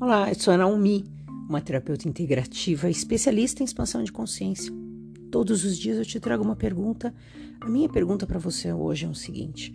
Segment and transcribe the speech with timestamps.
[0.00, 1.04] Olá, eu sou a Naomi,
[1.48, 4.72] uma terapeuta integrativa especialista em expansão de consciência.
[5.30, 7.14] Todos os dias eu te trago uma pergunta.
[7.60, 9.72] A minha pergunta para você hoje é o seguinte: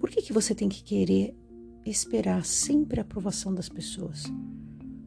[0.00, 1.36] por que, que você tem que querer
[1.84, 4.24] esperar sempre a aprovação das pessoas?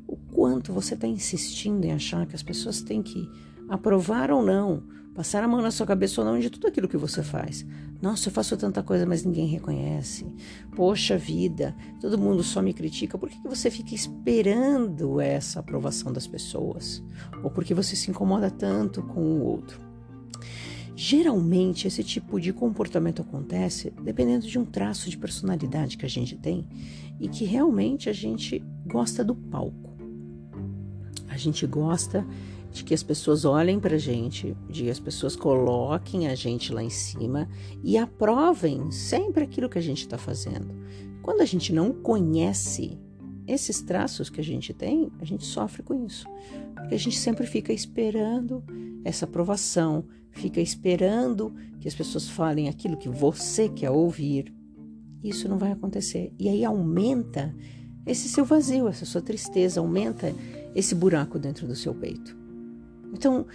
[0.08, 3.28] O quanto você está insistindo em achar que as pessoas têm que
[3.68, 6.96] aprovar ou não Passar a mão na sua cabeça ou não de tudo aquilo que
[6.96, 7.66] você faz.
[8.02, 10.26] Nossa, eu faço tanta coisa, mas ninguém reconhece.
[10.76, 13.18] Poxa vida, todo mundo só me critica.
[13.18, 17.04] Por que você fica esperando essa aprovação das pessoas?
[17.44, 19.80] Ou porque você se incomoda tanto com o outro?
[20.96, 26.38] Geralmente, esse tipo de comportamento acontece dependendo de um traço de personalidade que a gente
[26.38, 26.68] tem
[27.20, 29.92] e que realmente a gente gosta do palco.
[31.28, 32.26] A gente gosta
[32.72, 36.74] de que as pessoas olhem para a gente, de que as pessoas coloquem a gente
[36.74, 37.50] lá em cima
[37.84, 40.74] e aprovem sempre aquilo que a gente está fazendo.
[41.22, 42.98] Quando a gente não conhece
[43.46, 46.26] esses traços que a gente tem, a gente sofre com isso,
[46.76, 48.64] porque a gente sempre fica esperando
[49.04, 54.54] essa aprovação, fica esperando que as pessoas falem aquilo que você quer ouvir.
[55.22, 56.34] Isso não vai acontecer.
[56.40, 57.54] E aí aumenta
[58.06, 60.34] esse seu vazio, essa sua tristeza, aumenta
[60.74, 62.41] esse buraco dentro do seu peito.
[63.12, 63.46] Então,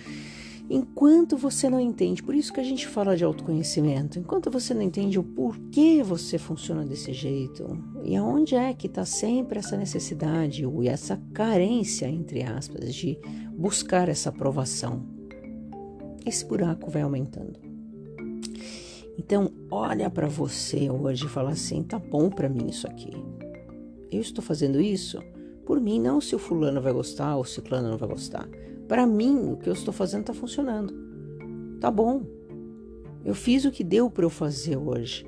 [0.69, 4.83] enquanto você não entende, por isso que a gente fala de autoconhecimento, enquanto você não
[4.83, 10.65] entende o porquê você funciona desse jeito e aonde é que está sempre essa necessidade
[10.65, 13.19] e essa carência, entre aspas, de
[13.57, 15.05] buscar essa aprovação,
[16.25, 17.67] esse buraco vai aumentando.
[19.19, 23.11] Então, olha para você hoje e fala assim: tá bom para mim isso aqui.
[24.11, 25.23] Eu estou fazendo isso
[25.65, 28.49] por mim, não se o fulano vai gostar ou o ciclano não vai gostar.
[28.89, 30.95] Para mim, o que eu estou fazendo está funcionando.
[31.81, 32.25] Tá bom.
[33.25, 35.27] Eu fiz o que deu para eu fazer hoje.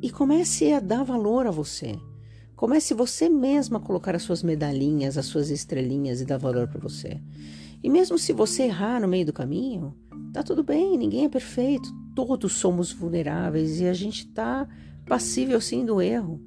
[0.00, 1.94] E comece a dar valor a você.
[2.56, 6.80] Comece você mesma a colocar as suas medalhinhas, as suas estrelinhas e dar valor para
[6.80, 7.20] você.
[7.82, 9.94] E mesmo se você errar no meio do caminho,
[10.32, 14.68] tá tudo bem, ninguém é perfeito, todos somos vulneráveis e a gente tá
[15.06, 16.40] passível sim do erro.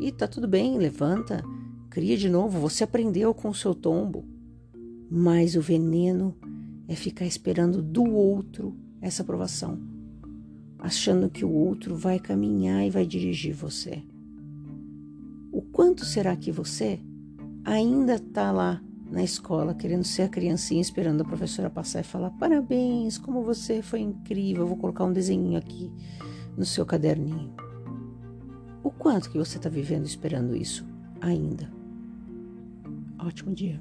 [0.00, 1.44] E tá tudo bem, levanta,
[1.90, 4.24] cria de novo, você aprendeu com o seu tombo.
[5.10, 6.36] Mas o veneno
[6.86, 9.78] é ficar esperando do outro essa aprovação,
[10.78, 14.02] achando que o outro vai caminhar e vai dirigir você.
[15.52, 17.00] O quanto será que você
[17.64, 22.30] ainda está lá na escola querendo ser a criancinha esperando a professora passar e falar
[22.32, 25.90] parabéns, como você foi incrível, vou colocar um desenho aqui
[26.56, 27.52] no seu caderninho.
[28.82, 30.86] O quanto que você está vivendo esperando isso
[31.20, 31.70] ainda?
[33.18, 33.80] Ótimo dia.